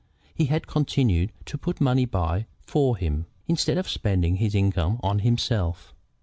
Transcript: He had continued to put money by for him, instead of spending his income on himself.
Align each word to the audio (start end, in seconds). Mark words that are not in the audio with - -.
He 0.33 0.45
had 0.45 0.65
continued 0.65 1.31
to 1.45 1.59
put 1.59 1.79
money 1.79 2.05
by 2.05 2.47
for 2.59 2.97
him, 2.97 3.27
instead 3.47 3.77
of 3.77 3.87
spending 3.87 4.37
his 4.37 4.55
income 4.55 4.99
on 5.03 5.19
himself. 5.19 5.93